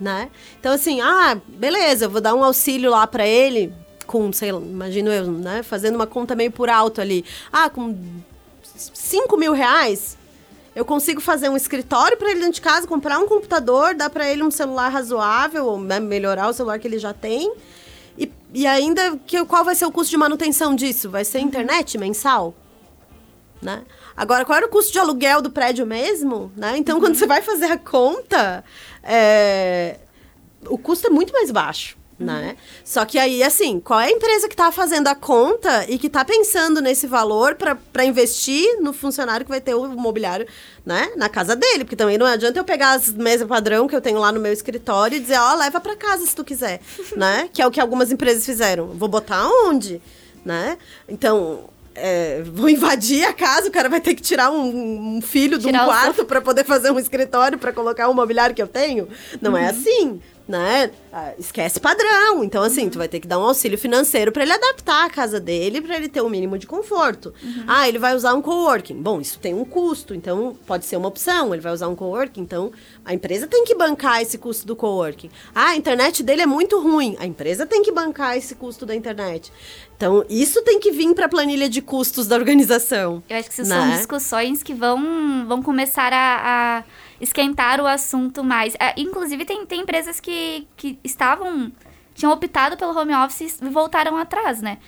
[0.00, 0.30] Né?
[0.60, 3.72] Então, assim, ah, beleza, eu vou dar um auxílio lá para ele,
[4.06, 5.64] com, sei lá, imagino eu, né?
[5.64, 7.24] Fazendo uma conta meio por alto ali.
[7.52, 7.96] Ah, com
[8.62, 10.17] 5 mil reais,
[10.78, 14.30] eu consigo fazer um escritório para ele dentro de casa, comprar um computador, dar para
[14.30, 17.52] ele um celular razoável, ou né, melhorar o celular que ele já tem.
[18.16, 21.10] E, e ainda, que, qual vai ser o custo de manutenção disso?
[21.10, 22.54] Vai ser internet mensal?
[23.60, 23.82] Né?
[24.16, 26.52] Agora, qual era o custo de aluguel do prédio mesmo?
[26.56, 26.76] Né?
[26.76, 27.02] Então, uhum.
[27.02, 28.62] quando você vai fazer a conta,
[29.02, 29.98] é...
[30.68, 32.56] o custo é muito mais baixo né?
[32.84, 36.08] Só que aí, assim, qual é a empresa que está fazendo a conta e que
[36.08, 40.46] está pensando nesse valor para investir no funcionário que vai ter o mobiliário,
[40.84, 41.12] né?
[41.16, 41.84] Na casa dele.
[41.84, 44.52] Porque também não adianta eu pegar as mesas padrão que eu tenho lá no meu
[44.52, 46.80] escritório e dizer, ó, oh, leva para casa se tu quiser,
[47.16, 47.48] né?
[47.52, 48.88] Que é o que algumas empresas fizeram.
[48.88, 50.02] Vou botar onde?
[50.44, 50.76] Né?
[51.08, 55.58] Então, é, vou invadir a casa, o cara vai ter que tirar um, um filho
[55.58, 58.68] tirar de um quarto para poder fazer um escritório para colocar o mobiliário que eu
[58.68, 59.08] tenho.
[59.40, 59.66] Não é uhum.
[59.66, 60.90] é assim, né?
[61.12, 62.42] Ah, esquece padrão.
[62.42, 62.90] Então, assim, uhum.
[62.90, 65.96] tu vai ter que dar um auxílio financeiro para ele adaptar a casa dele, para
[65.96, 67.34] ele ter o um mínimo de conforto.
[67.42, 67.64] Uhum.
[67.66, 69.00] Ah, ele vai usar um coworking.
[69.00, 71.52] Bom, isso tem um custo, então pode ser uma opção.
[71.52, 72.72] Ele vai usar um coworking, então
[73.04, 75.30] a empresa tem que bancar esse custo do coworking.
[75.54, 77.14] Ah, a internet dele é muito ruim.
[77.20, 79.52] A empresa tem que bancar esse custo da internet.
[79.98, 83.20] Então, isso tem que vir para a planilha de custos da organização.
[83.28, 83.80] Eu acho que isso né?
[83.80, 86.84] são discussões que vão, vão começar a, a
[87.20, 88.74] esquentar o assunto mais.
[88.78, 91.72] É, inclusive, tem, tem empresas que, que estavam.
[92.14, 94.78] tinham optado pelo home office e voltaram atrás, né?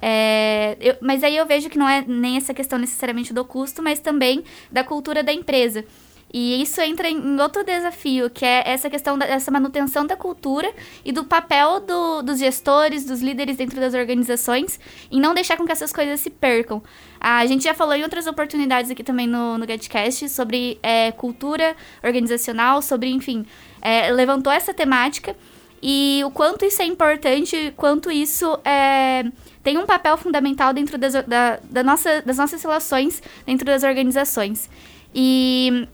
[0.00, 3.82] É, eu, mas aí eu vejo que não é nem essa questão necessariamente do custo,
[3.82, 5.84] mas também da cultura da empresa.
[6.32, 10.70] E isso entra em outro desafio, que é essa questão dessa manutenção da cultura
[11.04, 14.78] e do papel do, dos gestores, dos líderes dentro das organizações,
[15.10, 16.82] em não deixar com que essas coisas se percam.
[17.18, 21.74] A gente já falou em outras oportunidades aqui também no, no GetCast sobre é, cultura
[22.04, 23.46] organizacional, sobre, enfim,
[23.80, 25.34] é, levantou essa temática
[25.82, 29.24] e o quanto isso é importante, quanto isso é,
[29.62, 34.68] tem um papel fundamental dentro das, da, da nossa, das nossas relações dentro das organizações.
[35.14, 35.88] E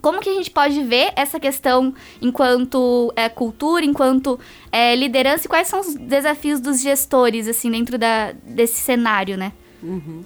[0.00, 4.38] como que a gente pode ver essa questão enquanto é, cultura, enquanto
[4.70, 9.52] é, liderança e quais são os desafios dos gestores, assim, dentro da, desse cenário, né?
[9.82, 10.24] Uhum.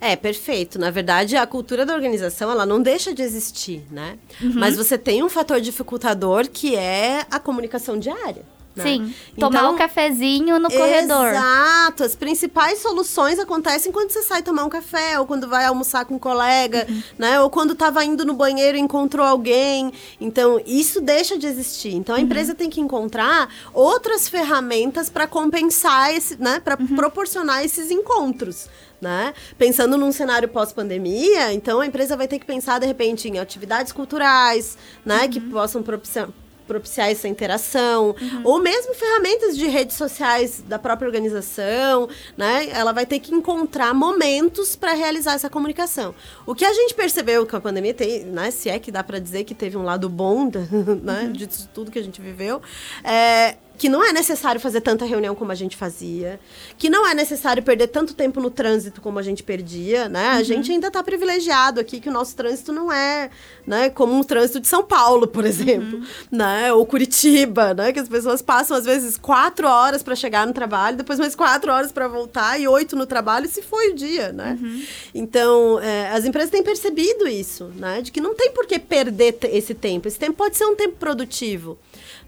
[0.00, 0.80] É, perfeito.
[0.80, 4.18] Na verdade, a cultura da organização, ela não deixa de existir, né?
[4.40, 4.52] Uhum.
[4.54, 8.44] Mas você tem um fator dificultador que é a comunicação diária.
[8.74, 8.84] Né?
[8.84, 11.28] Sim, tomar então, um cafezinho no corredor.
[11.28, 16.06] Exato, as principais soluções acontecem quando você sai tomar um café, ou quando vai almoçar
[16.06, 17.02] com um colega, uhum.
[17.18, 17.40] né?
[17.40, 19.92] Ou quando estava indo no banheiro e encontrou alguém.
[20.18, 21.94] Então, isso deixa de existir.
[21.94, 22.24] Então, a uhum.
[22.24, 26.58] empresa tem que encontrar outras ferramentas para compensar esse, né?
[26.58, 26.96] Para uhum.
[26.96, 28.68] proporcionar esses encontros.
[29.00, 29.34] Né?
[29.58, 33.90] Pensando num cenário pós-pandemia, então a empresa vai ter que pensar de repente em atividades
[33.90, 35.50] culturais, né, que uhum.
[35.50, 36.28] possam propiciar,
[36.72, 38.40] propiciar essa interação, uhum.
[38.44, 42.70] ou mesmo ferramentas de redes sociais da própria organização, né?
[42.70, 46.14] Ela vai ter que encontrar momentos para realizar essa comunicação.
[46.46, 48.50] O que a gente percebeu que a pandemia tem, né?
[48.50, 50.50] Se é que dá para dizer que teve um lado bom,
[51.02, 51.24] né?
[51.24, 51.32] Uhum.
[51.32, 52.62] De tudo que a gente viveu,
[53.04, 56.38] é que não é necessário fazer tanta reunião como a gente fazia,
[56.78, 60.34] que não é necessário perder tanto tempo no trânsito como a gente perdia, né?
[60.34, 60.38] Uhum.
[60.38, 63.28] A gente ainda está privilegiado aqui que o nosso trânsito não é,
[63.66, 66.04] né, como um trânsito de São Paulo, por exemplo, uhum.
[66.30, 66.72] né?
[66.72, 67.92] Ou Curitiba, né?
[67.92, 71.72] Que as pessoas passam às vezes quatro horas para chegar no trabalho, depois mais quatro
[71.72, 74.56] horas para voltar e oito no trabalho, se foi o dia, né?
[74.62, 74.84] Uhum.
[75.12, 78.00] Então, é, as empresas têm percebido isso, né?
[78.00, 80.06] De que não tem por que perder esse tempo.
[80.06, 81.76] Esse tempo pode ser um tempo produtivo.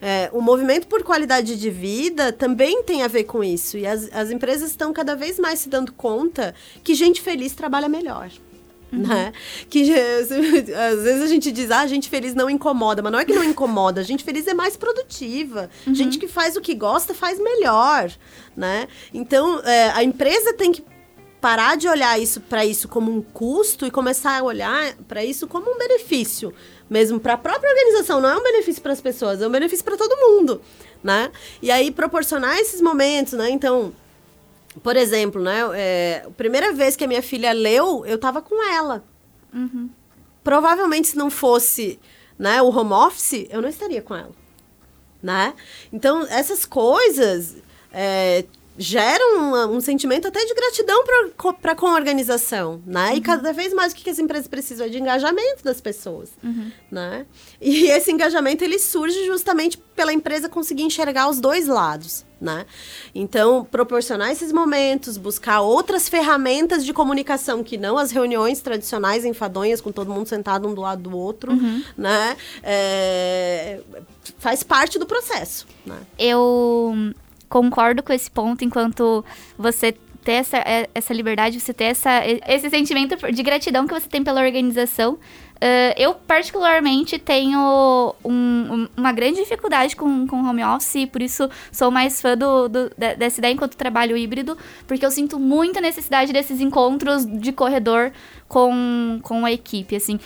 [0.01, 3.79] É, o movimento por qualidade de vida também tem a ver com isso.
[3.79, 7.89] E as, as empresas estão cada vez mais se dando conta que gente feliz trabalha
[7.89, 8.31] melhor.
[8.93, 9.07] Uhum.
[9.07, 9.33] Né?
[9.69, 13.35] Que às vezes a gente diz, ah, gente feliz não incomoda, mas não é que
[13.35, 15.71] não incomoda, gente feliz é mais produtiva.
[15.87, 15.95] Uhum.
[15.95, 18.11] Gente que faz o que gosta faz melhor,
[18.57, 18.87] né?
[19.13, 20.85] Então, é, a empresa tem que
[21.41, 25.47] parar de olhar isso para isso como um custo e começar a olhar para isso
[25.47, 26.55] como um benefício
[26.89, 29.85] mesmo para a própria organização, não é um benefício para as pessoas, é um benefício
[29.85, 30.61] para todo mundo,
[31.03, 31.31] né?
[31.63, 33.51] E aí proporcionar esses momentos, né?
[33.51, 33.93] Então,
[34.83, 35.61] por exemplo, né?
[35.75, 39.05] É, a primeira vez que a minha filha leu, eu estava com ela.
[39.53, 39.89] Uhum.
[40.43, 41.99] Provavelmente se não fosse,
[42.39, 44.33] né, o home office, eu não estaria com ela,
[45.23, 45.55] né?
[45.93, 47.57] Então essas coisas
[47.93, 48.45] é,
[48.77, 51.05] geram um, um, sentimento até de gratidão
[51.61, 53.11] para com a organização, né?
[53.11, 53.17] Uhum.
[53.17, 56.31] E cada vez mais o que, que as empresas precisam é de engajamento das pessoas,
[56.43, 56.71] uhum.
[56.91, 57.27] né?
[57.61, 62.67] E esse engajamento ele surge justamente pela empresa conseguir enxergar os dois lados, né?
[63.15, 69.81] Então, proporcionar esses momentos, buscar outras ferramentas de comunicação que não as reuniões tradicionais enfadonhas
[69.81, 71.83] com todo mundo sentado um do lado do outro, uhum.
[71.97, 72.37] né?
[72.63, 73.81] É,
[74.39, 75.99] faz parte do processo, né?
[76.19, 77.15] Eu
[77.55, 79.25] concordo com esse ponto, enquanto
[79.57, 79.93] você
[80.25, 82.11] ter essa, é, essa liberdade, você ter essa,
[82.49, 85.13] esse sentimento de gratidão que você tem pela organização.
[85.13, 91.49] Uh, eu, particularmente, tenho um, uma grande dificuldade com, com home office, e por isso
[91.71, 96.33] sou mais fã do, do, dessa ideia enquanto trabalho híbrido, porque eu sinto muita necessidade
[96.33, 98.11] desses encontros de corredor
[98.49, 100.19] com, com a equipe, assim.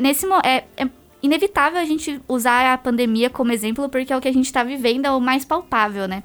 [0.00, 0.88] Nesse, é, é
[1.22, 4.62] inevitável a gente usar a pandemia como exemplo, porque é o que a gente está
[4.62, 6.22] vivendo, é o mais palpável, né?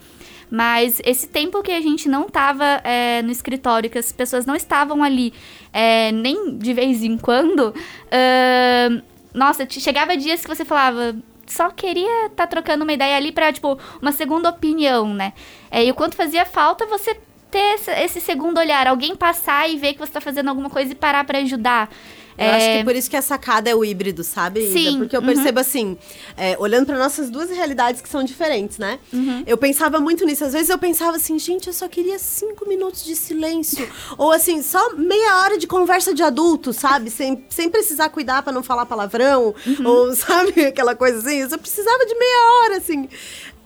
[0.50, 4.56] Mas esse tempo que a gente não estava é, no escritório, que as pessoas não
[4.56, 5.34] estavam ali
[5.72, 9.04] é, nem de vez em quando, uh,
[9.34, 11.16] nossa, chegava dias que você falava,
[11.48, 15.34] só queria estar tá trocando uma ideia ali para tipo, uma segunda opinião, né?
[15.72, 17.18] É, e o quanto fazia falta você
[17.50, 20.96] ter esse segundo olhar, alguém passar e ver que você está fazendo alguma coisa e
[20.96, 21.90] parar para ajudar.
[22.38, 22.50] Eu é...
[22.52, 24.72] acho que é por isso que a sacada é o híbrido, sabe?
[24.72, 25.00] Sim.
[25.00, 25.26] Porque eu uhum.
[25.28, 25.98] percebo assim,
[26.36, 29.00] é, olhando para nossas duas realidades que são diferentes, né?
[29.12, 29.44] Uhum.
[29.46, 30.44] Eu pensava muito nisso.
[30.44, 33.88] Às vezes eu pensava assim, gente, eu só queria cinco minutos de silêncio.
[34.18, 37.10] Ou assim, só meia hora de conversa de adulto, sabe?
[37.10, 39.54] Sem, sem precisar cuidar para não falar palavrão.
[39.66, 39.88] Uhum.
[39.88, 41.42] Ou, sabe, aquela coisa assim.
[41.42, 43.08] Eu só precisava de meia hora, assim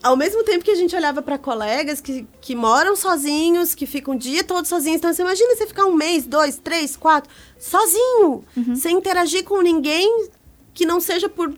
[0.02, 4.16] ao mesmo tempo que a gente olhava para colegas que, que moram sozinhos, que ficam
[4.16, 4.98] o dia todo sozinhos.
[4.98, 7.30] Então, você imagina você ficar um mês, dois, três, quatro,
[7.60, 8.76] sozinho, uhum.
[8.76, 10.28] sem interagir com ninguém
[10.74, 11.54] que não seja por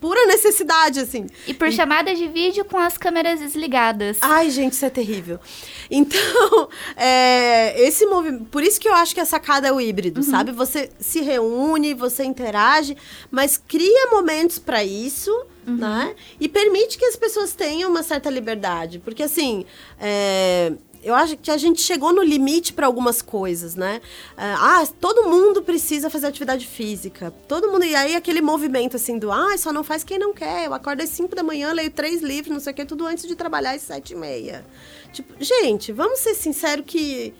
[0.00, 1.26] pura necessidade, assim.
[1.46, 1.72] E por e...
[1.72, 4.18] chamada de vídeo com as câmeras desligadas.
[4.20, 5.38] Ai, gente, isso é terrível.
[5.92, 8.44] Então, é, esse movimento.
[8.44, 10.30] Por isso que eu acho que a sacada é o híbrido, uhum.
[10.30, 10.52] sabe?
[10.52, 12.96] Você se reúne, você interage,
[13.28, 15.32] mas cria momentos para isso.
[15.70, 15.76] Uhum.
[15.76, 16.14] Né?
[16.40, 18.98] E permite que as pessoas tenham uma certa liberdade.
[18.98, 19.64] Porque, assim,
[20.00, 24.00] é, eu acho que a gente chegou no limite para algumas coisas, né?
[24.36, 27.32] Ah, todo mundo precisa fazer atividade física.
[27.48, 27.84] Todo mundo.
[27.84, 30.66] E aí aquele movimento assim do ah, só não faz quem não quer.
[30.66, 33.26] Eu acordo às 5 da manhã, leio três livros, não sei o que, tudo antes
[33.26, 34.64] de trabalhar às 7 e meia.
[35.12, 37.32] Tipo, gente, vamos ser sinceros que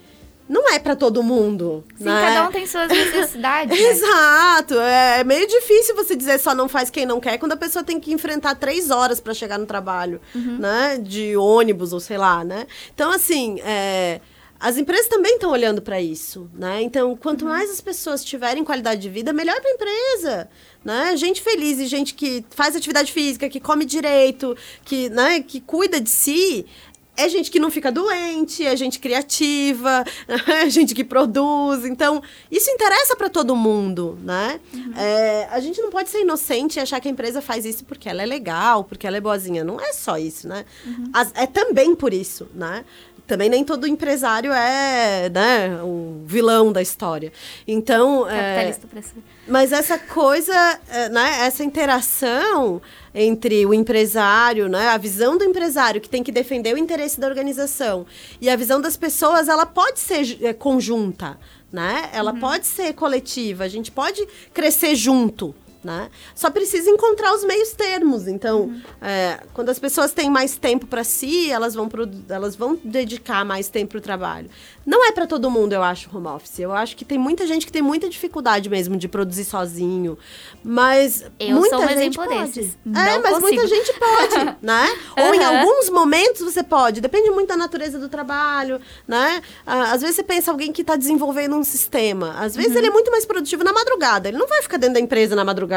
[0.51, 1.81] não é para todo mundo.
[1.97, 2.21] Sim, né?
[2.21, 3.71] cada um tem suas necessidades.
[3.79, 3.87] né?
[3.87, 4.73] Exato.
[4.73, 8.01] É meio difícil você dizer só não faz quem não quer quando a pessoa tem
[8.01, 10.57] que enfrentar três horas para chegar no trabalho, uhum.
[10.59, 10.97] né?
[11.01, 12.67] De ônibus ou sei lá, né?
[12.93, 14.19] Então, assim, é,
[14.59, 16.81] as empresas também estão olhando para isso, né?
[16.81, 17.51] Então, quanto uhum.
[17.51, 20.49] mais as pessoas tiverem qualidade de vida, melhor para a empresa,
[20.83, 21.15] né?
[21.15, 26.01] Gente feliz e gente que faz atividade física, que come direito, que, né, que cuida
[26.01, 26.65] de si,
[27.15, 30.03] é gente que não fica doente, é gente criativa,
[30.47, 31.85] é gente que produz.
[31.85, 34.59] Então, isso interessa para todo mundo, né?
[34.73, 34.93] Uhum.
[34.95, 38.09] É, a gente não pode ser inocente e achar que a empresa faz isso porque
[38.09, 39.63] ela é legal, porque ela é boazinha.
[39.63, 40.65] Não é só isso, né?
[40.85, 41.09] Uhum.
[41.13, 42.85] As, é também por isso, né?
[43.31, 47.31] também nem todo empresário é né, o vilão da história.
[47.65, 48.29] Então.
[48.29, 52.81] É, Capitalista é, Mas essa coisa, é, né, essa interação
[53.13, 57.27] entre o empresário, né, a visão do empresário que tem que defender o interesse da
[57.27, 58.05] organização
[58.39, 61.37] e a visão das pessoas, ela pode ser é, conjunta.
[61.71, 62.09] Né?
[62.11, 62.39] Ela uhum.
[62.41, 66.09] pode ser coletiva, a gente pode crescer junto, né?
[66.35, 68.27] Só precisa encontrar os meios termos.
[68.27, 68.81] Então, uhum.
[69.01, 73.43] é, quando as pessoas têm mais tempo para si, elas vão, pro, elas vão dedicar
[73.43, 74.49] mais tempo para o trabalho.
[74.85, 76.59] Não é para todo mundo, eu acho, home office.
[76.59, 80.17] Eu acho que tem muita gente que tem muita dificuldade mesmo de produzir sozinho.
[80.63, 82.39] Mas eu muita sou um gente exemplo pode.
[82.39, 82.77] desses.
[82.85, 83.41] É, Não mas consigo.
[83.41, 84.97] muita gente pode, né?
[85.17, 85.33] Ou uhum.
[85.35, 87.01] em alguns momentos você pode.
[87.01, 89.41] Depende muito da natureza do trabalho, né?
[89.65, 92.35] Às vezes você pensa alguém que está desenvolvendo um sistema.
[92.39, 92.77] Às vezes uhum.
[92.77, 94.29] ele é muito mais produtivo na madrugada.
[94.29, 95.70] Ele não vai ficar dentro da empresa na madrugada.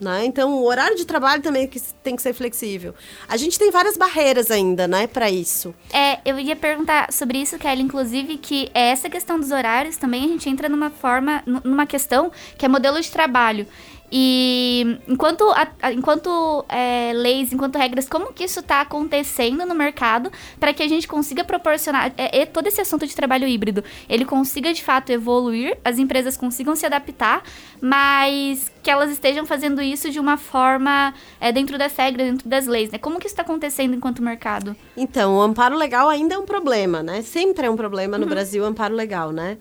[0.00, 0.24] Né?
[0.24, 1.68] Então, o horário de trabalho também
[2.02, 2.94] tem que ser flexível.
[3.28, 5.74] A gente tem várias barreiras ainda, né, para isso.
[5.92, 10.24] É, eu ia perguntar sobre isso, Kelly, inclusive, que é essa questão dos horários também
[10.24, 13.66] a gente entra numa forma, numa questão que é modelo de trabalho.
[14.10, 20.32] E enquanto, a, enquanto é, leis, enquanto regras, como que isso está acontecendo no mercado
[20.58, 24.24] para que a gente consiga proporcionar é, é, todo esse assunto de trabalho híbrido, ele
[24.24, 27.42] consiga de fato evoluir, as empresas consigam se adaptar,
[27.80, 32.66] mas que elas estejam fazendo isso de uma forma é, dentro das regras, dentro das
[32.66, 32.98] leis, né?
[32.98, 34.76] Como que isso está acontecendo enquanto mercado?
[34.96, 37.22] Então, o amparo legal ainda é um problema, né?
[37.22, 38.30] Sempre é um problema no uhum.
[38.30, 39.58] Brasil o amparo legal, né?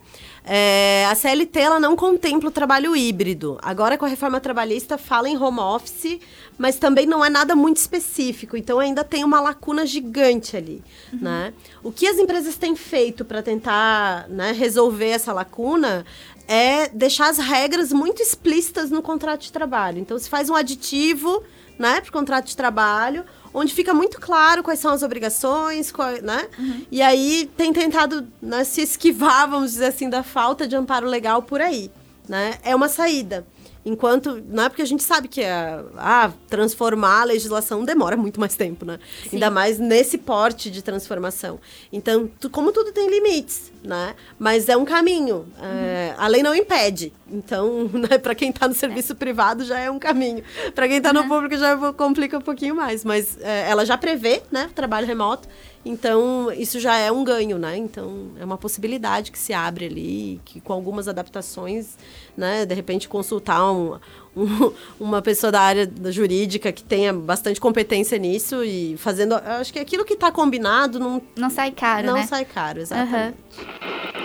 [0.50, 3.58] É, a CLT ela não contempla o trabalho híbrido.
[3.62, 6.20] Agora, com a reforma trabalhista, fala em home office,
[6.58, 8.56] mas também não é nada muito específico.
[8.56, 10.82] Então, ainda tem uma lacuna gigante ali.
[11.12, 11.20] Uhum.
[11.22, 11.54] Né?
[11.84, 16.06] O que as empresas têm feito para tentar né, resolver essa lacuna
[16.48, 20.00] é deixar as regras muito explícitas no contrato de trabalho.
[20.00, 21.44] Então, se faz um aditivo
[21.78, 26.12] né, para o contrato de trabalho, onde fica muito claro quais são as obrigações, qual,
[26.22, 26.48] né?
[26.58, 26.86] Uhum.
[26.92, 31.42] E aí tem tentado né, se esquivar, vamos dizer assim, da falta de amparo legal
[31.42, 31.92] por aí,
[32.28, 32.58] né?
[32.64, 33.46] É uma saída.
[33.88, 38.38] Enquanto, não é porque a gente sabe que a, ah, transformar a legislação demora muito
[38.38, 39.00] mais tempo, né?
[39.24, 39.30] Sim.
[39.34, 41.58] Ainda mais nesse porte de transformação.
[41.90, 44.16] Então, tu, como tudo tem limites, né?
[44.38, 45.46] Mas é um caminho.
[45.62, 47.14] É, a lei não impede.
[47.30, 49.16] Então, né, para quem está no serviço é.
[49.16, 50.44] privado já é um caminho.
[50.74, 51.28] Para quem está no uhum.
[51.28, 53.04] público já complica um pouquinho mais.
[53.04, 55.48] Mas é, ela já prevê, né, trabalho remoto.
[55.86, 57.78] Então, isso já é um ganho, né?
[57.78, 61.96] Então, é uma possibilidade que se abre ali, que com algumas adaptações,
[62.36, 62.66] né?
[62.66, 63.98] De repente, consultar um,
[64.36, 69.36] um, uma pessoa da área jurídica que tenha bastante competência nisso e fazendo...
[69.36, 71.22] Acho que aquilo que está combinado não...
[71.36, 72.28] Não sai caro, Não né?
[72.28, 73.38] sai caro, exatamente.
[73.60, 74.18] Uhum.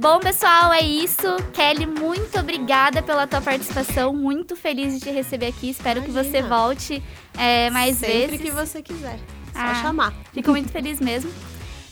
[0.00, 1.26] Bom, pessoal, é isso.
[1.52, 4.14] Kelly, muito obrigada pela tua participação.
[4.14, 5.68] Muito feliz de te receber aqui.
[5.68, 6.24] Espero Imagina.
[6.24, 7.02] que você volte
[7.36, 8.30] é, mais Sempre vezes.
[8.30, 9.18] Sempre que você quiser.
[9.52, 10.14] Só ah, chamar.
[10.32, 11.30] Fico muito feliz mesmo.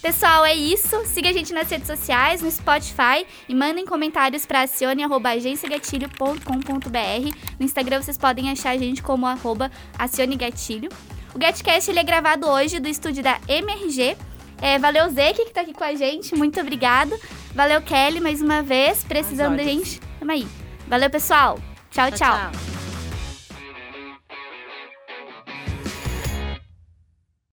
[0.01, 1.05] Pessoal, é isso.
[1.07, 7.37] Siga a gente nas redes sociais, no Spotify e mandem comentários para acione.agenciagatilho.com.br.
[7.59, 10.89] No Instagram vocês podem achar a gente como arroba acionegatilho.
[11.35, 14.17] O GetCast ele é gravado hoje do estúdio da MRG
[14.61, 16.35] é, valeu, Zeke, que tá aqui com a gente.
[16.35, 17.19] Muito obrigado.
[17.55, 19.05] Valeu, Kelly, mais uma vez.
[19.05, 20.01] Precisando da gente.
[20.19, 20.47] Tamo aí.
[20.87, 21.59] Valeu, pessoal.
[21.91, 22.11] tchau.
[22.11, 22.19] tchau.
[22.19, 22.53] tchau.
[22.53, 22.78] tchau.